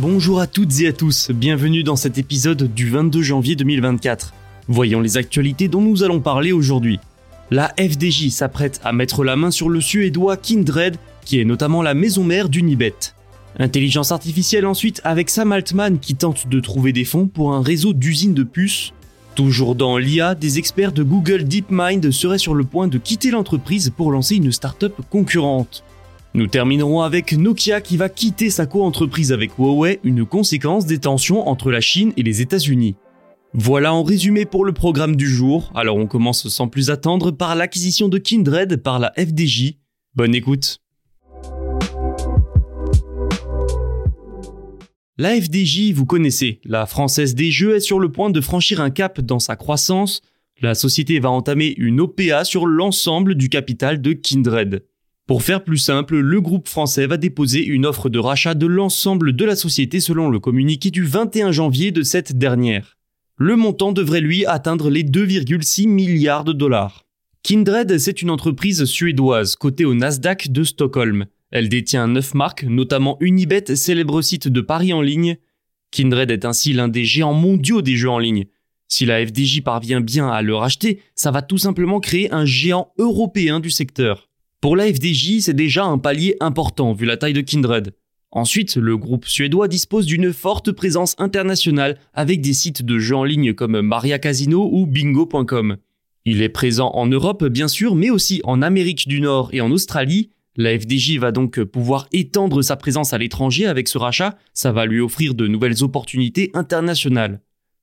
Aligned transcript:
Bonjour 0.00 0.40
à 0.40 0.46
toutes 0.46 0.80
et 0.80 0.86
à 0.86 0.94
tous, 0.94 1.30
bienvenue 1.30 1.82
dans 1.82 1.94
cet 1.94 2.16
épisode 2.16 2.72
du 2.72 2.88
22 2.88 3.20
janvier 3.20 3.54
2024. 3.54 4.32
Voyons 4.66 5.02
les 5.02 5.18
actualités 5.18 5.68
dont 5.68 5.82
nous 5.82 6.02
allons 6.02 6.20
parler 6.20 6.52
aujourd'hui. 6.52 6.98
La 7.50 7.74
FDJ 7.78 8.30
s'apprête 8.30 8.80
à 8.82 8.94
mettre 8.94 9.24
la 9.24 9.36
main 9.36 9.50
sur 9.50 9.68
le 9.68 9.82
suédois 9.82 10.38
Kindred, 10.38 10.96
qui 11.26 11.38
est 11.38 11.44
notamment 11.44 11.82
la 11.82 11.92
maison 11.92 12.24
mère 12.24 12.48
d'Unibet. 12.48 12.94
Intelligence 13.58 14.10
artificielle 14.10 14.64
ensuite 14.64 15.02
avec 15.04 15.28
Sam 15.28 15.52
Altman 15.52 15.98
qui 15.98 16.14
tente 16.14 16.48
de 16.48 16.60
trouver 16.60 16.94
des 16.94 17.04
fonds 17.04 17.26
pour 17.26 17.52
un 17.52 17.60
réseau 17.60 17.92
d'usines 17.92 18.32
de 18.32 18.44
puces. 18.44 18.94
Toujours 19.34 19.74
dans 19.74 19.98
l'IA, 19.98 20.34
des 20.34 20.58
experts 20.58 20.92
de 20.92 21.02
Google 21.02 21.44
DeepMind 21.44 22.10
seraient 22.10 22.38
sur 22.38 22.54
le 22.54 22.64
point 22.64 22.88
de 22.88 22.96
quitter 22.96 23.30
l'entreprise 23.30 23.92
pour 23.94 24.12
lancer 24.12 24.36
une 24.36 24.50
start-up 24.50 24.94
concurrente. 25.10 25.84
Nous 26.32 26.46
terminerons 26.46 27.02
avec 27.02 27.32
Nokia 27.32 27.80
qui 27.80 27.96
va 27.96 28.08
quitter 28.08 28.50
sa 28.50 28.64
co-entreprise 28.64 29.32
avec 29.32 29.58
Huawei, 29.58 29.98
une 30.04 30.24
conséquence 30.24 30.86
des 30.86 30.98
tensions 30.98 31.48
entre 31.48 31.72
la 31.72 31.80
Chine 31.80 32.12
et 32.16 32.22
les 32.22 32.40
États-Unis. 32.40 32.94
Voilà 33.52 33.92
en 33.92 34.04
résumé 34.04 34.44
pour 34.44 34.64
le 34.64 34.72
programme 34.72 35.16
du 35.16 35.28
jour, 35.28 35.72
alors 35.74 35.96
on 35.96 36.06
commence 36.06 36.46
sans 36.46 36.68
plus 36.68 36.90
attendre 36.90 37.32
par 37.32 37.56
l'acquisition 37.56 38.08
de 38.08 38.18
Kindred 38.18 38.76
par 38.76 39.00
la 39.00 39.12
FDJ. 39.18 39.78
Bonne 40.14 40.36
écoute 40.36 40.78
La 45.18 45.34
FDJ, 45.34 45.92
vous 45.92 46.06
connaissez, 46.06 46.60
la 46.64 46.86
française 46.86 47.34
des 47.34 47.50
jeux 47.50 47.74
est 47.74 47.80
sur 47.80 47.98
le 47.98 48.12
point 48.12 48.30
de 48.30 48.40
franchir 48.40 48.80
un 48.80 48.90
cap 48.90 49.20
dans 49.20 49.40
sa 49.40 49.56
croissance. 49.56 50.22
La 50.62 50.76
société 50.76 51.18
va 51.18 51.30
entamer 51.30 51.74
une 51.76 52.00
OPA 52.00 52.44
sur 52.44 52.68
l'ensemble 52.68 53.34
du 53.34 53.48
capital 53.48 54.00
de 54.00 54.12
Kindred. 54.12 54.84
Pour 55.30 55.44
faire 55.44 55.62
plus 55.62 55.78
simple, 55.78 56.18
le 56.18 56.40
groupe 56.40 56.66
français 56.66 57.06
va 57.06 57.16
déposer 57.16 57.64
une 57.64 57.86
offre 57.86 58.08
de 58.08 58.18
rachat 58.18 58.54
de 58.54 58.66
l'ensemble 58.66 59.36
de 59.36 59.44
la 59.44 59.54
société 59.54 60.00
selon 60.00 60.28
le 60.28 60.40
communiqué 60.40 60.90
du 60.90 61.04
21 61.04 61.52
janvier 61.52 61.92
de 61.92 62.02
cette 62.02 62.36
dernière. 62.36 62.98
Le 63.36 63.54
montant 63.54 63.92
devrait 63.92 64.22
lui 64.22 64.44
atteindre 64.44 64.90
les 64.90 65.04
2,6 65.04 65.86
milliards 65.86 66.42
de 66.42 66.52
dollars. 66.52 67.06
Kindred, 67.44 67.96
c'est 67.98 68.22
une 68.22 68.30
entreprise 68.30 68.84
suédoise 68.86 69.54
cotée 69.54 69.84
au 69.84 69.94
Nasdaq 69.94 70.50
de 70.50 70.64
Stockholm. 70.64 71.26
Elle 71.52 71.68
détient 71.68 72.08
neuf 72.08 72.34
marques, 72.34 72.64
notamment 72.64 73.16
Unibet, 73.20 73.76
célèbre 73.76 74.22
site 74.22 74.48
de 74.48 74.60
paris 74.60 74.92
en 74.92 75.00
ligne. 75.00 75.36
Kindred 75.92 76.32
est 76.32 76.44
ainsi 76.44 76.72
l'un 76.72 76.88
des 76.88 77.04
géants 77.04 77.34
mondiaux 77.34 77.82
des 77.82 77.94
jeux 77.94 78.10
en 78.10 78.18
ligne. 78.18 78.46
Si 78.88 79.06
la 79.06 79.24
FDJ 79.24 79.60
parvient 79.60 80.00
bien 80.00 80.28
à 80.28 80.42
le 80.42 80.56
racheter, 80.56 81.00
ça 81.14 81.30
va 81.30 81.40
tout 81.40 81.58
simplement 81.58 82.00
créer 82.00 82.32
un 82.32 82.46
géant 82.46 82.92
européen 82.98 83.60
du 83.60 83.70
secteur. 83.70 84.29
Pour 84.60 84.76
la 84.76 84.92
FDJ, 84.92 85.40
c'est 85.40 85.54
déjà 85.54 85.86
un 85.86 85.96
palier 85.96 86.36
important 86.38 86.92
vu 86.92 87.06
la 87.06 87.16
taille 87.16 87.32
de 87.32 87.40
Kindred. 87.40 87.94
Ensuite, 88.30 88.76
le 88.76 88.98
groupe 88.98 89.26
suédois 89.26 89.68
dispose 89.68 90.04
d'une 90.04 90.34
forte 90.34 90.70
présence 90.70 91.16
internationale 91.16 91.96
avec 92.12 92.42
des 92.42 92.52
sites 92.52 92.82
de 92.82 92.98
jeux 92.98 93.16
en 93.16 93.24
ligne 93.24 93.54
comme 93.54 93.80
Maria 93.80 94.18
Casino 94.18 94.68
ou 94.70 94.86
bingo.com. 94.86 95.78
Il 96.26 96.42
est 96.42 96.50
présent 96.50 96.90
en 96.90 97.06
Europe 97.06 97.46
bien 97.46 97.68
sûr, 97.68 97.94
mais 97.94 98.10
aussi 98.10 98.42
en 98.44 98.60
Amérique 98.60 99.08
du 99.08 99.22
Nord 99.22 99.48
et 99.54 99.62
en 99.62 99.70
Australie. 99.70 100.28
La 100.56 100.78
FDJ 100.78 101.16
va 101.16 101.32
donc 101.32 101.64
pouvoir 101.64 102.06
étendre 102.12 102.60
sa 102.60 102.76
présence 102.76 103.14
à 103.14 103.18
l'étranger 103.18 103.64
avec 103.64 103.88
ce 103.88 103.96
rachat, 103.96 104.36
ça 104.52 104.72
va 104.72 104.84
lui 104.84 105.00
offrir 105.00 105.32
de 105.32 105.46
nouvelles 105.46 105.82
opportunités 105.82 106.50
internationales. 106.52 107.40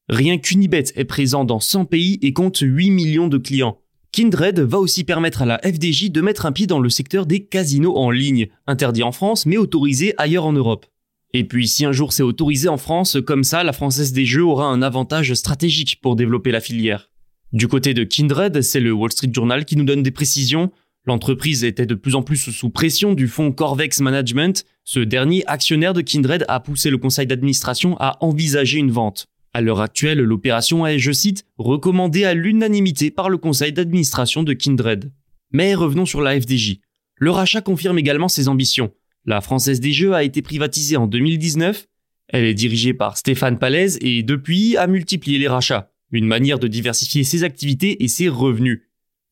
Rien 0.10 0.38
qu'Unibet 0.38 0.84
est 0.96 1.06
présent 1.06 1.44
dans 1.44 1.60
100 1.60 1.86
pays 1.86 2.20
et 2.22 2.34
compte 2.34 2.60
8 2.60 2.92
millions 2.92 3.30
de 3.30 3.40
clients. 3.40 3.80
Kindred 4.18 4.60
va 4.62 4.80
aussi 4.80 5.04
permettre 5.04 5.44
à 5.44 5.46
la 5.46 5.60
FDJ 5.60 6.10
de 6.10 6.22
mettre 6.22 6.48
un 6.48 6.52
pied 6.52 6.66
dans 6.66 6.80
le 6.80 6.90
secteur 6.90 7.28
des 7.28 7.46
casinos 7.46 7.96
en 7.96 8.10
ligne, 8.10 8.48
interdit 8.66 9.04
en 9.04 9.12
France 9.12 9.46
mais 9.46 9.58
autorisé 9.58 10.16
ailleurs 10.18 10.48
en 10.48 10.54
Europe. 10.54 10.88
Et 11.36 11.44
puis 11.44 11.68
si 11.68 11.86
un 11.86 11.92
jour 11.92 12.12
c'est 12.12 12.24
autorisé 12.24 12.68
en 12.68 12.78
France, 12.78 13.18
comme 13.28 13.44
ça 13.44 13.64
la 13.64 13.74
Française 13.74 14.14
des 14.14 14.26
Jeux 14.26 14.44
aura 14.44 14.66
un 14.66 14.82
avantage 14.82 15.36
stratégique 15.36 16.00
pour 16.02 16.16
développer 16.16 16.50
la 16.50 16.62
filière. 16.62 17.12
Du 17.54 17.68
côté 17.68 17.94
de 17.94 18.04
Kindred, 18.04 18.64
c'est 18.64 18.80
le 18.80 18.92
Wall 18.92 19.12
Street 19.12 19.30
Journal 19.32 19.66
qui 19.66 19.76
nous 19.76 19.86
donne 19.86 20.02
des 20.02 20.10
précisions. 20.10 20.72
L'entreprise 21.06 21.64
était 21.64 21.86
de 21.86 21.94
plus 21.94 22.16
en 22.16 22.24
plus 22.24 22.38
sous 22.38 22.72
pression 22.72 23.14
du 23.14 23.28
fonds 23.28 23.52
Corvex 23.52 24.00
Management. 24.00 24.66
Ce 24.84 25.00
dernier 25.00 25.44
actionnaire 25.46 25.94
de 25.94 26.02
Kindred 26.02 26.44
a 26.48 26.60
poussé 26.60 26.90
le 26.90 26.98
conseil 26.98 27.28
d'administration 27.28 27.96
à 28.00 28.18
envisager 28.22 28.80
une 28.80 28.90
vente. 28.90 29.28
À 29.54 29.62
l'heure 29.62 29.82
actuelle, 29.82 30.20
l'opération 30.20 30.86
est, 30.86 31.00
je 31.00 31.12
cite, 31.12 31.46
recommandée 31.58 32.26
à 32.26 32.34
l'unanimité 32.34 33.12
par 33.12 33.30
le 33.30 33.38
conseil 33.38 33.74
d'administration 33.74 34.44
de 34.44 34.54
Kindred. 34.54 35.12
Mais 35.52 35.76
revenons 35.76 36.06
sur 36.06 36.22
la 36.22 36.40
FDJ. 36.40 36.80
Le 37.16 37.32
rachat 37.32 37.62
confirme 37.62 37.98
également 37.98 38.28
ses 38.28 38.48
ambitions. 38.48 38.92
La 39.26 39.42
Française 39.42 39.80
des 39.80 39.94
Jeux 39.94 40.14
a 40.14 40.24
été 40.24 40.42
privatisée 40.42 40.98
en 40.98 41.08
2019. 41.08 41.88
Elle 42.30 42.46
est 42.46 42.54
dirigée 42.54 42.94
par 42.94 43.18
Stéphane 43.18 43.58
Palaise 43.58 43.98
et 44.02 44.24
depuis 44.24 44.78
a 44.78 44.88
multiplié 44.88 45.38
les 45.38 45.48
rachats, 45.48 45.92
une 46.12 46.28
manière 46.28 46.60
de 46.60 46.68
diversifier 46.68 47.24
ses 47.24 47.44
activités 47.44 48.04
et 48.04 48.08
ses 48.08 48.30
revenus. 48.30 48.84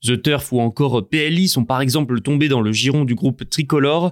The 0.04 0.22
Turf 0.22 0.52
ou 0.52 0.60
encore 0.60 1.08
PLI 1.08 1.48
sont 1.48 1.66
par 1.66 1.82
exemple 1.82 2.22
tombés 2.22 2.48
dans 2.48 2.62
le 2.62 2.72
giron 2.72 3.06
du 3.06 3.16
groupe 3.16 3.50
Tricolore, 3.50 4.12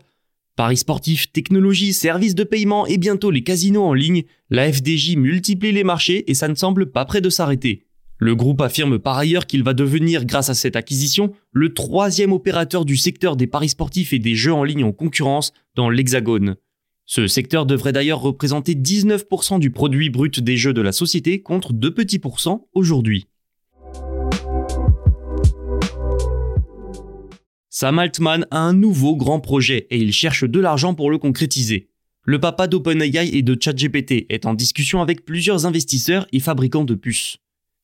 Paris 0.56 0.78
sportifs, 0.78 1.31
technologie, 1.31 1.94
services 1.94 2.36
de 2.36 2.44
paiement 2.44 2.86
et 2.86 3.00
bientôt 3.00 3.31
les 3.31 3.41
casinos 3.41 3.86
en 3.86 3.94
ligne, 3.94 4.24
la 4.52 4.72
FDJ 4.72 5.16
multiplie 5.16 5.72
les 5.72 5.84
marchés 5.84 6.30
et 6.30 6.36
ça 6.36 6.47
ne 6.47 6.53
semble 6.53 6.91
pas 6.91 7.06
près 7.06 7.22
de 7.22 7.30
s'arrêter. 7.31 7.88
Le 8.19 8.36
groupe 8.36 8.62
affirme 8.62 9.00
par 9.00 9.18
ailleurs 9.18 9.47
qu'il 9.47 9.63
va 9.63 9.74
devenir, 9.74 10.25
grâce 10.25 10.50
à 10.50 10.53
cette 10.53 10.75
acquisition, 10.75 11.34
le 11.52 11.74
troisième 11.74 12.31
opérateur 12.31 12.86
du 12.86 12.97
secteur 12.97 13.36
des 13.36 13.47
paris 13.47 13.69
sportifs 13.69 14.13
et 14.13 14.19
des 14.19 14.36
jeux 14.36 14.53
en 14.53 14.63
ligne 14.63 14.84
en 14.84 14.92
concurrence 14.92 15.53
dans 15.75 15.90
l'Hexagone. 15.90 16.56
Ce 17.06 17.28
secteur 17.28 17.66
devrait 17.66 17.92
d'ailleurs 17.92 18.22
représenter 18.22 18.75
19% 18.75 19.59
du 19.59 19.72
produit 19.72 20.12
brut 20.12 20.40
des 20.40 20.56
jeux 20.56 20.74
de 20.74 20.81
la 20.81 20.92
société 20.92 21.42
contre 21.42 21.74
2 21.74 21.94
petits 21.94 22.19
pourcents 22.19 22.68
aujourd'hui. 22.74 23.25
Sam 27.75 27.98
Altman 27.98 28.46
a 28.52 28.60
un 28.60 28.74
nouveau 28.74 29.16
grand 29.16 29.40
projet 29.40 29.88
et 29.90 29.98
il 29.98 30.14
cherche 30.14 30.44
de 30.44 30.60
l'argent 30.60 30.94
pour 30.94 31.10
le 31.10 31.18
concrétiser. 31.18 31.90
Le 32.24 32.40
papa 32.40 32.68
d'OpenAI 32.68 33.36
et 33.36 33.42
de 33.42 33.58
ChatGPT 33.60 34.28
est 34.30 34.46
en 34.46 34.54
discussion 34.54 35.02
avec 35.02 35.25
plusieurs 35.25 35.66
investisseurs 35.66 36.28
et 36.31 36.40
fabricants 36.40 36.84
de 36.84 36.94
puces. 36.94 37.38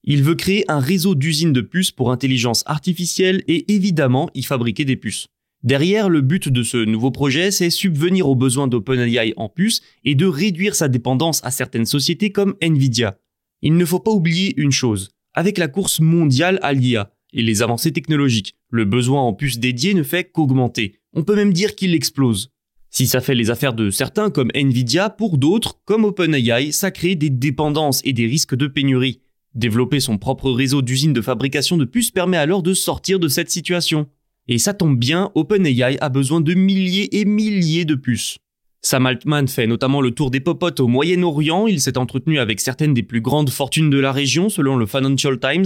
Il 0.03 0.21
veut 0.21 0.35
créer 0.35 0.63
un 0.69 0.77
réseau 0.77 1.15
d'usines 1.15 1.53
de 1.53 1.61
puces 1.61 1.89
pour 1.89 2.11
intelligence 2.11 2.61
artificielle 2.67 3.43
et 3.47 3.73
évidemment 3.73 4.29
y 4.35 4.43
fabriquer 4.43 4.85
des 4.85 4.95
puces. 4.95 5.25
Derrière, 5.63 6.07
le 6.07 6.21
but 6.21 6.49
de 6.49 6.61
ce 6.61 6.77
nouveau 6.77 7.09
projet, 7.09 7.49
c'est 7.49 7.71
subvenir 7.71 8.29
aux 8.29 8.35
besoins 8.35 8.67
d'OpenAI 8.67 9.33
en 9.37 9.49
puces 9.49 9.81
et 10.05 10.13
de 10.13 10.27
réduire 10.27 10.75
sa 10.75 10.87
dépendance 10.87 11.43
à 11.43 11.49
certaines 11.49 11.87
sociétés 11.87 12.29
comme 12.31 12.53
Nvidia. 12.61 13.17
Il 13.63 13.75
ne 13.75 13.85
faut 13.85 13.99
pas 13.99 14.11
oublier 14.11 14.53
une 14.55 14.71
chose. 14.71 15.09
Avec 15.33 15.57
la 15.57 15.67
course 15.67 15.99
mondiale 15.99 16.59
à 16.61 16.73
l'IA, 16.73 17.11
et 17.33 17.41
les 17.41 17.61
avancées 17.61 17.91
technologiques. 17.91 18.55
Le 18.69 18.85
besoin 18.85 19.21
en 19.21 19.33
puces 19.33 19.59
dédiées 19.59 19.93
ne 19.93 20.03
fait 20.03 20.31
qu'augmenter. 20.31 20.99
On 21.13 21.23
peut 21.23 21.35
même 21.35 21.53
dire 21.53 21.75
qu'il 21.75 21.93
explose. 21.93 22.51
Si 22.91 23.05
ça 23.05 23.21
fait 23.21 23.35
les 23.35 23.51
affaires 23.51 23.73
de 23.73 23.91
certains 23.91 24.31
comme 24.31 24.49
Nvidia, 24.55 25.09
pour 25.09 25.37
d'autres, 25.37 25.79
comme 25.85 26.05
OpenAI, 26.05 26.71
ça 26.71 26.91
crée 26.91 27.15
des 27.15 27.29
dépendances 27.29 28.01
et 28.03 28.13
des 28.13 28.25
risques 28.25 28.55
de 28.55 28.67
pénurie. 28.67 29.21
Développer 29.53 29.99
son 29.99 30.17
propre 30.17 30.51
réseau 30.51 30.81
d'usines 30.81 31.13
de 31.13 31.21
fabrication 31.21 31.77
de 31.77 31.85
puces 31.85 32.11
permet 32.11 32.37
alors 32.37 32.63
de 32.63 32.73
sortir 32.73 33.19
de 33.19 33.27
cette 33.27 33.51
situation. 33.51 34.07
Et 34.47 34.57
ça 34.57 34.73
tombe 34.73 34.97
bien, 34.97 35.31
OpenAI 35.35 35.97
a 35.99 36.09
besoin 36.09 36.41
de 36.41 36.53
milliers 36.55 37.19
et 37.19 37.25
milliers 37.25 37.85
de 37.85 37.95
puces. 37.95 38.37
Sam 38.81 39.05
Altman 39.05 39.47
fait 39.47 39.67
notamment 39.67 40.01
le 40.01 40.11
tour 40.11 40.31
des 40.31 40.39
popotes 40.39 40.79
au 40.79 40.87
Moyen-Orient, 40.87 41.67
il 41.67 41.81
s'est 41.81 41.97
entretenu 41.97 42.39
avec 42.39 42.59
certaines 42.61 42.93
des 42.93 43.03
plus 43.03 43.21
grandes 43.21 43.49
fortunes 43.49 43.89
de 43.89 43.99
la 43.99 44.11
région 44.11 44.49
selon 44.49 44.77
le 44.77 44.85
Financial 44.85 45.37
Times. 45.37 45.65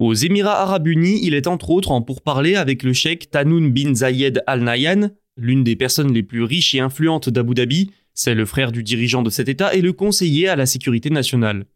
Aux 0.00 0.14
Émirats 0.14 0.62
arabes 0.62 0.86
unis, 0.86 1.20
il 1.22 1.34
est 1.34 1.46
entre 1.46 1.68
autres 1.68 1.90
en 1.90 2.00
pourparlers 2.00 2.56
avec 2.56 2.84
le 2.84 2.94
cheikh 2.94 3.30
Tanoun 3.30 3.70
bin 3.70 3.94
Zayed 3.94 4.42
Al 4.46 4.62
Nahyan, 4.62 5.10
l'une 5.36 5.62
des 5.62 5.76
personnes 5.76 6.14
les 6.14 6.22
plus 6.22 6.42
riches 6.42 6.74
et 6.74 6.80
influentes 6.80 7.28
d'Abu 7.28 7.52
Dhabi, 7.52 7.90
c'est 8.14 8.34
le 8.34 8.46
frère 8.46 8.72
du 8.72 8.82
dirigeant 8.82 9.22
de 9.22 9.28
cet 9.28 9.50
État 9.50 9.74
et 9.74 9.82
le 9.82 9.92
conseiller 9.92 10.48
à 10.48 10.56
la 10.56 10.64
sécurité 10.64 11.10
nationale. 11.10 11.66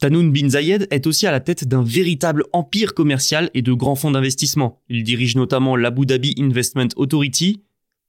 Tanoun 0.00 0.32
bin 0.32 0.48
Zayed 0.48 0.88
est 0.90 1.06
aussi 1.06 1.28
à 1.28 1.30
la 1.30 1.38
tête 1.38 1.68
d'un 1.68 1.84
véritable 1.84 2.42
empire 2.52 2.94
commercial 2.94 3.48
et 3.54 3.62
de 3.62 3.72
grands 3.72 3.94
fonds 3.94 4.10
d'investissement. 4.10 4.82
Il 4.88 5.04
dirige 5.04 5.36
notamment 5.36 5.76
l'Abu 5.76 6.04
Dhabi 6.04 6.34
Investment 6.36 6.88
Authority. 6.96 7.62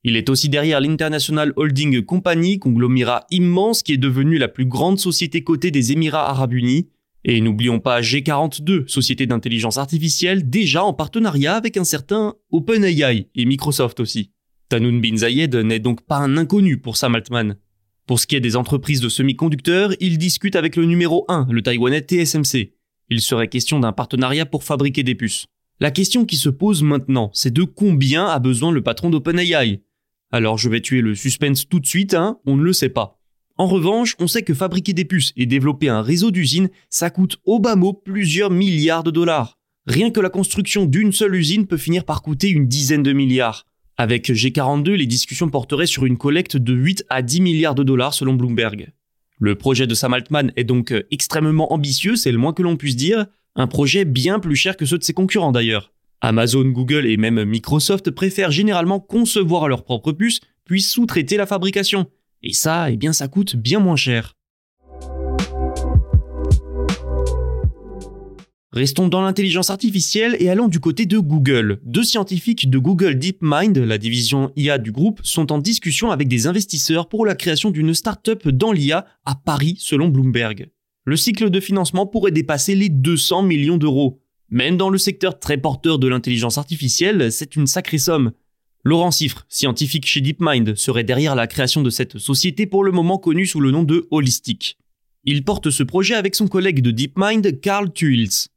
Il 0.04 0.15
est 0.15 0.31
aussi 0.31 0.50
derrière 0.50 0.81
l'International 0.81 1.54
Holding 1.56 2.01
Company, 2.01 2.57
conglomérat 2.57 3.27
immense 3.30 3.83
qui 3.83 3.94
est 3.94 3.98
devenu 3.98 4.39
la 4.39 4.48
plus 4.48 4.65
grande 4.65 4.98
société 4.98 5.44
cotée 5.44 5.69
des 5.69 5.92
Émirats 5.92 6.27
arabes 6.27 6.54
unis. 6.54 6.88
Et 7.25 7.42
n'oublions 7.42 7.80
pas 7.80 8.01
G42, 8.01 8.88
société 8.88 9.25
d'intelligence 9.25 9.77
artificielle 9.77 10.50
déjà 10.50 10.83
en 10.83 10.94
partenariat 10.94 11.56
avec 11.56 11.75
un 11.77 11.83
certain 11.83 12.36
OpenAI 12.51 13.27
et 13.36 13.45
Microsoft 13.45 14.00
aussi. 14.00 14.31
Tanoun 14.69 15.01
bin 15.01 15.18
Zayed 15.18 15.56
n'est 15.56 15.80
donc 15.80 16.06
pas 16.06 16.18
un 16.18 16.38
inconnu 16.38 16.77
pour 16.77 16.95
Sam 16.95 17.16
Altman. 17.16 17.57
Pour 18.06 18.19
ce 18.19 18.27
qui 18.27 18.36
est 18.36 18.39
des 18.39 18.56
entreprises 18.56 19.01
de 19.01 19.10
semi-conducteurs, 19.10 19.94
il 20.00 20.18
discute 20.18 20.56
avec 20.56 20.75
le 20.75 20.86
numéro 20.86 21.25
1, 21.27 21.48
le 21.51 21.62
taïwanais 21.62 22.01
TSMC. 22.01 22.74
Il 23.10 23.22
serait 23.22 23.48
question 23.48 23.80
d'un 23.80 23.92
partenariat 23.92 24.45
pour 24.45 24.63
fabriquer 24.63 25.04
des 25.04 25.15
puces. 25.15 25.45
La 25.80 25.92
question 25.92 26.25
qui 26.25 26.36
se 26.36 26.50
pose 26.50 26.83
maintenant, 26.83 27.31
c'est 27.33 27.54
de 27.54 27.63
combien 27.63 28.27
a 28.27 28.39
besoin 28.39 28.72
le 28.72 28.81
patron 28.81 29.10
d'OpenAI? 29.10 29.81
Alors 30.31 30.57
je 30.57 30.69
vais 30.69 30.81
tuer 30.81 31.01
le 31.01 31.15
suspense 31.15 31.68
tout 31.68 31.80
de 31.80 31.88
suite, 31.88 32.13
hein, 32.13 32.39
on 32.45 32.56
ne 32.56 32.63
le 32.63 32.74
sait 32.74 32.89
pas. 32.89 33.19
En 33.59 33.67
revanche, 33.67 34.15
on 34.19 34.27
sait 34.27 34.44
que 34.44 34.53
fabriquer 34.53 34.94
des 34.94 35.03
puces 35.03 35.33
et 35.35 35.45
développer 35.45 35.89
un 35.89 36.01
réseau 36.01 36.31
d'usines, 36.31 36.69
ça 36.89 37.09
coûte 37.09 37.39
au 37.44 37.59
bas 37.59 37.75
mot 37.75 37.91
plusieurs 37.91 38.51
milliards 38.51 39.03
de 39.03 39.11
dollars. 39.11 39.57
Rien 39.85 40.11
que 40.11 40.21
la 40.21 40.29
construction 40.29 40.85
d'une 40.85 41.11
seule 41.11 41.35
usine 41.35 41.67
peut 41.67 41.75
finir 41.75 42.06
par 42.06 42.21
coûter 42.21 42.47
une 42.47 42.67
dizaine 42.67 43.03
de 43.03 43.11
milliards. 43.11 43.65
Avec 43.97 44.29
G42, 44.29 44.91
les 44.91 45.07
discussions 45.07 45.50
porteraient 45.50 45.88
sur 45.88 46.06
une 46.06 46.17
collecte 46.17 46.56
de 46.56 46.73
8 46.73 47.03
à 47.09 47.21
10 47.21 47.41
milliards 47.41 47.75
de 47.75 47.83
dollars 47.83 48.13
selon 48.13 48.33
Bloomberg. 48.33 48.94
Le 49.39 49.56
projet 49.56 49.88
de 49.88 49.94
Sam 49.94 50.13
Altman 50.13 50.53
est 50.55 50.63
donc 50.63 50.94
extrêmement 51.12 51.73
ambitieux, 51.73 52.15
c'est 52.15 52.31
le 52.31 52.38
moins 52.38 52.53
que 52.53 52.63
l'on 52.63 52.77
puisse 52.77 52.95
dire, 52.95 53.25
un 53.57 53.67
projet 53.67 54.05
bien 54.05 54.39
plus 54.39 54.55
cher 54.55 54.77
que 54.77 54.85
ceux 54.85 54.97
de 54.97 55.03
ses 55.03 55.13
concurrents 55.13 55.51
d'ailleurs. 55.51 55.91
Amazon, 56.21 56.63
Google 56.63 57.05
et 57.05 57.17
même 57.17 57.44
Microsoft 57.44 58.09
préfèrent 58.12 58.51
généralement 58.51 59.01
concevoir 59.01 59.67
leurs 59.67 59.83
propres 59.83 60.13
puces, 60.13 60.39
puis 60.63 60.81
sous-traiter 60.81 61.35
la 61.35 61.45
fabrication. 61.45 62.07
Et 62.41 62.53
ça, 62.53 62.89
eh 62.91 62.97
bien 62.97 63.13
ça 63.13 63.27
coûte 63.27 63.56
bien 63.56 63.80
moins 63.80 63.95
cher. 63.95 64.36
Restons 68.71 69.07
dans 69.07 69.21
l'intelligence 69.21 69.71
artificielle 69.71 70.38
et 70.39 70.47
allons 70.47 70.68
du 70.68 70.80
côté 70.80 71.07
de 71.07 71.18
Google. 71.18 71.80
Deux 71.83 72.03
scientifiques 72.03 72.69
de 72.69 72.77
Google 72.77 73.18
DeepMind, 73.18 73.75
la 73.80 73.97
division 73.97 74.51
IA 74.56 74.77
du 74.77 74.91
groupe, 74.91 75.19
sont 75.24 75.51
en 75.51 75.57
discussion 75.57 76.12
avec 76.12 76.27
des 76.27 76.45
investisseurs 76.45 77.09
pour 77.09 77.25
la 77.25 77.33
création 77.33 77.71
d'une 77.71 77.95
start-up 77.95 78.47
dans 78.47 78.71
l'IA 78.71 79.07
à 79.25 79.33
Paris 79.33 79.75
selon 79.80 80.07
Bloomberg. 80.07 80.69
Le 81.06 81.15
cycle 81.18 81.50
de 81.50 81.59
financement 81.59 82.06
pourrait 82.06 82.31
dépasser 82.31 82.75
les 82.75 82.89
200 82.89 83.41
millions 83.41 83.77
d'euros. 83.77 84.21
Même 84.51 84.77
dans 84.77 84.91
le 84.91 85.00
secteur 85.00 85.39
très 85.39 85.57
porteur 85.57 85.97
de 85.97 86.07
l'intelligence 86.07 86.59
artificielle, 86.59 87.31
c'est 87.31 87.56
une 87.56 87.65
sacrée 87.65 87.97
somme. 87.97 88.33
Laurent 88.85 89.11
Siffre, 89.11 89.45
scientifique 89.49 90.05
chez 90.05 90.21
DeepMind, 90.21 90.75
serait 90.75 91.03
derrière 91.03 91.35
la 91.35 91.47
création 91.47 91.81
de 91.81 91.89
cette 91.89 92.17
société 92.17 92.65
pour 92.65 92.85
le 92.85 92.93
moment 92.93 93.17
connue 93.17 93.45
sous 93.45 93.59
le 93.59 93.71
nom 93.71 93.83
de 93.83 94.07
Holistic. 94.09 94.77
Il 95.25 95.43
porte 95.43 95.69
ce 95.69 95.83
projet 95.83 96.15
avec 96.15 96.33
son 96.33 96.47
collègue 96.47 96.81
de 96.81 96.91
DeepMind, 96.91 97.59
Carl 97.59 97.91
Tuils. 97.91 98.47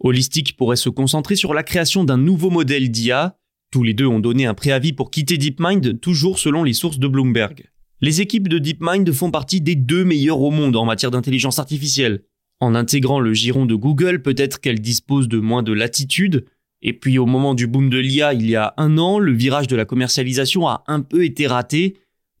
Holistic 0.00 0.56
pourrait 0.56 0.76
se 0.76 0.88
concentrer 0.88 1.36
sur 1.36 1.54
la 1.54 1.62
création 1.62 2.02
d'un 2.02 2.18
nouveau 2.18 2.50
modèle 2.50 2.90
d'IA. 2.90 3.38
Tous 3.70 3.84
les 3.84 3.94
deux 3.94 4.06
ont 4.06 4.18
donné 4.18 4.46
un 4.46 4.54
préavis 4.54 4.92
pour 4.92 5.12
quitter 5.12 5.38
DeepMind, 5.38 6.00
toujours 6.00 6.40
selon 6.40 6.64
les 6.64 6.72
sources 6.72 6.98
de 6.98 7.06
Bloomberg. 7.06 7.70
Les 8.00 8.20
équipes 8.20 8.48
de 8.48 8.58
DeepMind 8.58 9.12
font 9.12 9.30
partie 9.30 9.60
des 9.60 9.76
deux 9.76 10.04
meilleures 10.04 10.40
au 10.40 10.50
monde 10.50 10.74
en 10.74 10.84
matière 10.84 11.12
d'intelligence 11.12 11.60
artificielle. 11.60 12.24
En 12.58 12.74
intégrant 12.74 13.20
le 13.20 13.32
giron 13.32 13.64
de 13.64 13.76
Google, 13.76 14.22
peut-être 14.22 14.60
qu'elles 14.60 14.80
disposent 14.80 15.28
de 15.28 15.38
moins 15.38 15.62
de 15.62 15.72
latitude. 15.72 16.46
Et 16.82 16.92
puis 16.92 17.18
au 17.18 17.26
moment 17.26 17.54
du 17.54 17.66
boom 17.66 17.90
de 17.90 17.98
l'IA 17.98 18.34
il 18.34 18.48
y 18.48 18.56
a 18.56 18.74
un 18.76 18.98
an, 18.98 19.18
le 19.18 19.32
virage 19.32 19.66
de 19.66 19.76
la 19.76 19.84
commercialisation 19.84 20.68
a 20.68 20.84
un 20.86 21.00
peu 21.00 21.24
été 21.24 21.46
raté. 21.46 21.96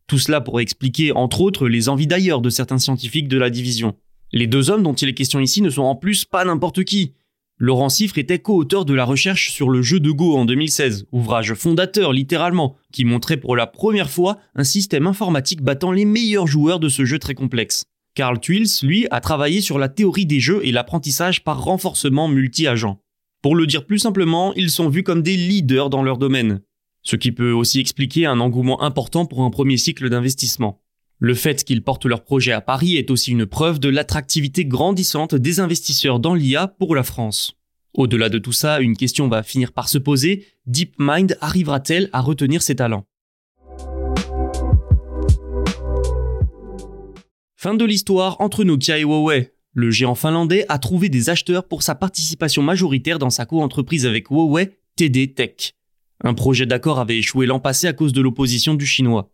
Tout 0.06 0.18
cela 0.18 0.40
pourrait 0.40 0.62
expliquer 0.62 1.12
entre 1.12 1.40
autres 1.40 1.68
les 1.68 1.88
envies 1.88 2.06
d'ailleurs 2.06 2.40
de 2.40 2.50
certains 2.50 2.78
scientifiques 2.78 3.28
de 3.28 3.38
la 3.38 3.50
division. 3.50 3.96
Les 4.32 4.46
deux 4.46 4.70
hommes 4.70 4.82
dont 4.82 4.94
il 4.94 5.08
est 5.08 5.14
question 5.14 5.40
ici 5.40 5.62
ne 5.62 5.70
sont 5.70 5.82
en 5.82 5.96
plus 5.96 6.24
pas 6.24 6.44
n'importe 6.44 6.84
qui. 6.84 7.14
Laurent 7.60 7.88
Siffre 7.88 8.18
était 8.18 8.38
co-auteur 8.38 8.84
de 8.84 8.94
la 8.94 9.04
recherche 9.04 9.50
sur 9.50 9.68
le 9.68 9.82
jeu 9.82 9.98
de 9.98 10.12
Go 10.12 10.36
en 10.36 10.44
2016, 10.44 11.06
ouvrage 11.10 11.54
fondateur 11.54 12.12
littéralement, 12.12 12.76
qui 12.92 13.04
montrait 13.04 13.36
pour 13.36 13.56
la 13.56 13.66
première 13.66 14.10
fois 14.10 14.38
un 14.54 14.62
système 14.62 15.08
informatique 15.08 15.62
battant 15.62 15.90
les 15.90 16.04
meilleurs 16.04 16.46
joueurs 16.46 16.78
de 16.78 16.88
ce 16.88 17.04
jeu 17.04 17.18
très 17.18 17.34
complexe. 17.34 17.84
Carl 18.14 18.38
Twils, 18.38 18.68
lui, 18.82 19.08
a 19.10 19.20
travaillé 19.20 19.60
sur 19.60 19.78
la 19.78 19.88
théorie 19.88 20.26
des 20.26 20.38
jeux 20.38 20.60
et 20.62 20.70
l'apprentissage 20.70 21.42
par 21.42 21.62
renforcement 21.64 22.28
multi-agent. 22.28 23.00
Pour 23.40 23.54
le 23.54 23.68
dire 23.68 23.86
plus 23.86 24.00
simplement, 24.00 24.52
ils 24.54 24.70
sont 24.70 24.88
vus 24.88 25.04
comme 25.04 25.22
des 25.22 25.36
leaders 25.36 25.90
dans 25.90 26.02
leur 26.02 26.18
domaine. 26.18 26.60
Ce 27.02 27.14
qui 27.14 27.30
peut 27.30 27.52
aussi 27.52 27.78
expliquer 27.78 28.26
un 28.26 28.40
engouement 28.40 28.82
important 28.82 29.26
pour 29.26 29.42
un 29.42 29.50
premier 29.50 29.76
cycle 29.76 30.10
d'investissement. 30.10 30.82
Le 31.20 31.34
fait 31.34 31.62
qu'ils 31.62 31.84
portent 31.84 32.06
leur 32.06 32.24
projet 32.24 32.50
à 32.50 32.60
Paris 32.60 32.96
est 32.96 33.12
aussi 33.12 33.30
une 33.30 33.46
preuve 33.46 33.78
de 33.78 33.88
l'attractivité 33.88 34.64
grandissante 34.64 35.36
des 35.36 35.60
investisseurs 35.60 36.18
dans 36.18 36.34
l'IA 36.34 36.66
pour 36.66 36.96
la 36.96 37.04
France. 37.04 37.54
Au-delà 37.94 38.28
de 38.28 38.38
tout 38.38 38.52
ça, 38.52 38.80
une 38.80 38.96
question 38.96 39.28
va 39.28 39.44
finir 39.44 39.72
par 39.72 39.88
se 39.88 39.98
poser, 39.98 40.46
DeepMind 40.66 41.38
arrivera-t-elle 41.40 42.10
à 42.12 42.20
retenir 42.20 42.60
ses 42.60 42.76
talents? 42.76 43.04
Fin 47.54 47.74
de 47.74 47.84
l'histoire 47.84 48.40
entre 48.40 48.64
Nokia 48.64 48.98
et 48.98 49.02
Huawei. 49.02 49.52
Le 49.78 49.92
géant 49.92 50.16
finlandais 50.16 50.66
a 50.68 50.80
trouvé 50.80 51.08
des 51.08 51.30
acheteurs 51.30 51.62
pour 51.62 51.84
sa 51.84 51.94
participation 51.94 52.62
majoritaire 52.62 53.20
dans 53.20 53.30
sa 53.30 53.46
co-entreprise 53.46 54.06
avec 54.06 54.26
Huawei, 54.26 54.76
TD 54.96 55.34
Tech. 55.34 55.74
Un 56.24 56.34
projet 56.34 56.66
d'accord 56.66 56.98
avait 56.98 57.18
échoué 57.18 57.46
l'an 57.46 57.60
passé 57.60 57.86
à 57.86 57.92
cause 57.92 58.12
de 58.12 58.20
l'opposition 58.20 58.74
du 58.74 58.84
chinois. 58.84 59.30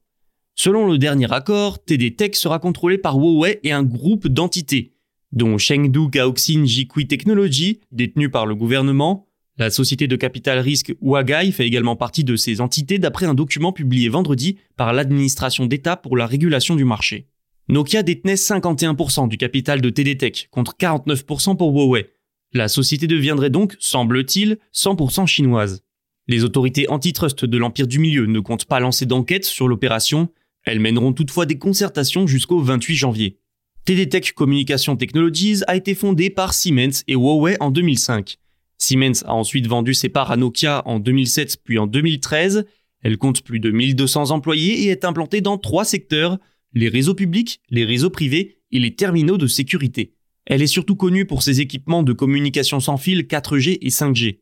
Selon 0.54 0.87
le 0.87 0.99
dernier 0.99 1.33
accord, 1.33 1.83
TD 1.83 2.14
Tech 2.14 2.35
sera 2.35 2.59
contrôlé 2.59 2.99
par 2.99 3.16
Huawei 3.16 3.59
et 3.62 3.73
un 3.73 3.85
groupe 3.85 4.28
d'entités, 4.28 4.92
dont 5.33 5.57
Chengdu 5.57 6.11
Gaoxin 6.11 6.66
Jikui 6.66 7.07
Technology, 7.07 7.80
détenue 7.90 8.28
par 8.28 8.45
le 8.45 8.54
gouvernement. 8.54 9.26
La 9.57 9.71
société 9.71 10.09
de 10.09 10.16
capital 10.16 10.59
risque 10.59 10.95
Wagai 11.00 11.52
fait 11.52 11.66
également 11.66 11.97
partie 11.97 12.23
de 12.23 12.37
ces 12.37 12.61
entités 12.61 12.99
d'après 12.99 13.25
un 13.25 13.33
document 13.33 13.73
publié 13.73 14.11
vendredi 14.11 14.59
par 14.76 14.92
l'administration 14.92 15.64
d'État 15.64 15.97
pour 15.97 16.18
la 16.18 16.26
régulation 16.26 16.76
du 16.76 16.85
marché. 16.85 17.28
Nokia 17.68 18.02
détenait 18.02 18.35
51% 18.35 19.28
du 19.28 19.38
capital 19.38 19.80
de 19.80 19.90
TD 19.90 20.18
Tech 20.18 20.49
contre 20.50 20.75
49% 20.78 21.56
pour 21.56 21.73
Huawei. 21.73 22.11
La 22.52 22.68
société 22.68 23.06
deviendrait 23.06 23.50
donc, 23.50 23.75
semble-t-il, 23.78 24.59
100% 24.75 25.26
chinoise. 25.26 25.83
Les 26.28 26.44
autorités 26.44 26.88
antitrust 26.88 27.44
de 27.44 27.59
l'Empire 27.59 27.87
du 27.87 27.99
Milieu 27.99 28.26
ne 28.26 28.40
comptent 28.40 28.66
pas 28.66 28.80
lancer 28.80 29.06
d'enquête 29.06 29.44
sur 29.44 29.66
l'opération, 29.66 30.28
elles 30.64 30.80
mèneront 30.80 31.12
toutefois 31.12 31.47
des 31.47 31.59
concertations 31.59 32.26
jusqu'au 32.26 32.61
28 32.61 32.94
janvier. 32.94 33.38
TDTech 33.85 34.33
Communication 34.33 34.97
Technologies 34.97 35.61
a 35.66 35.76
été 35.76 35.94
fondée 35.94 36.30
par 36.30 36.54
Siemens 36.54 37.02
et 37.06 37.14
Huawei 37.14 37.56
en 37.61 37.71
2005. 37.71 38.38
Siemens 38.78 39.23
a 39.26 39.35
ensuite 39.35 39.66
vendu 39.66 39.92
ses 39.92 40.09
parts 40.09 40.30
à 40.30 40.37
Nokia 40.37 40.83
en 40.87 40.99
2007 40.99 41.59
puis 41.62 41.78
en 41.78 41.87
2013. 41.87 42.64
Elle 43.02 43.18
compte 43.18 43.42
plus 43.42 43.61
de 43.61 43.71
1200 43.71 44.30
employés 44.30 44.85
et 44.85 44.88
est 44.88 45.04
implantée 45.04 45.42
dans 45.42 45.59
trois 45.59 45.85
secteurs, 45.85 46.38
les 46.75 46.88
réseaux 46.88 47.14
publics, 47.14 47.61
les 47.71 47.85
réseaux 47.85 48.11
privés 48.11 48.59
et 48.73 48.78
les 48.78 48.95
terminaux 48.95 49.38
de 49.38 49.47
sécurité. 49.47 50.14
Elle 50.47 50.62
est 50.62 50.66
surtout 50.66 50.97
connue 50.97 51.25
pour 51.25 51.43
ses 51.43 51.61
équipements 51.61 52.02
de 52.02 52.12
communication 52.12 52.81
sans 52.81 52.97
fil 52.97 53.21
4G 53.23 53.78
et 53.81 53.88
5G. 53.88 54.40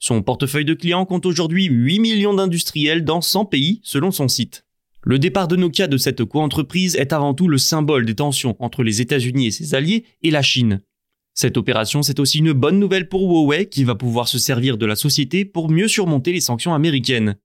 Son 0.00 0.22
portefeuille 0.22 0.64
de 0.64 0.74
clients 0.74 1.06
compte 1.06 1.26
aujourd'hui 1.26 1.66
8 1.66 2.00
millions 2.00 2.34
d'industriels 2.34 3.04
dans 3.04 3.20
100 3.20 3.46
pays 3.46 3.80
selon 3.84 4.10
son 4.10 4.28
site. 4.28 4.64
Le 5.02 5.18
départ 5.18 5.48
de 5.48 5.56
Nokia 5.56 5.86
de 5.86 5.98
cette 5.98 6.24
coentreprise 6.24 6.96
est 6.96 7.12
avant 7.12 7.34
tout 7.34 7.46
le 7.46 7.58
symbole 7.58 8.06
des 8.06 8.14
tensions 8.14 8.56
entre 8.58 8.82
les 8.82 9.00
États-Unis 9.00 9.48
et 9.48 9.50
ses 9.50 9.74
alliés 9.74 10.04
et 10.22 10.30
la 10.30 10.42
Chine. 10.42 10.80
Cette 11.34 11.56
opération, 11.56 12.02
c'est 12.02 12.20
aussi 12.20 12.38
une 12.38 12.52
bonne 12.52 12.78
nouvelle 12.78 13.08
pour 13.08 13.22
Huawei 13.22 13.66
qui 13.66 13.84
va 13.84 13.94
pouvoir 13.94 14.28
se 14.28 14.38
servir 14.38 14.78
de 14.78 14.86
la 14.86 14.96
société 14.96 15.44
pour 15.44 15.68
mieux 15.68 15.88
surmonter 15.88 16.32
les 16.32 16.40
sanctions 16.40 16.74
américaines. 16.74 17.36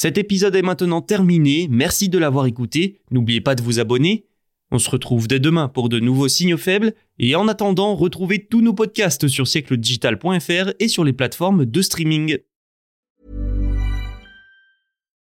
Cet 0.00 0.16
épisode 0.16 0.54
est 0.54 0.62
maintenant 0.62 1.02
terminé, 1.02 1.66
merci 1.68 2.08
de 2.08 2.18
l'avoir 2.18 2.46
écouté, 2.46 3.00
n'oubliez 3.10 3.40
pas 3.40 3.56
de 3.56 3.64
vous 3.64 3.80
abonner. 3.80 4.26
On 4.70 4.78
se 4.78 4.88
retrouve 4.88 5.26
dès 5.26 5.40
demain 5.40 5.66
pour 5.66 5.88
de 5.88 5.98
nouveaux 5.98 6.28
signaux 6.28 6.56
faibles, 6.56 6.94
et 7.18 7.34
en 7.34 7.48
attendant, 7.48 7.96
retrouvez 7.96 8.46
tous 8.46 8.60
nos 8.60 8.74
podcasts 8.74 9.26
sur 9.26 9.48
siècledigital.fr 9.48 10.70
et 10.78 10.86
sur 10.86 11.02
les 11.02 11.12
plateformes 11.12 11.66
de 11.66 11.82
streaming. 11.82 12.38